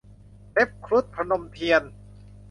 [0.51, 1.83] เล็บครุฑ- พนมเทียน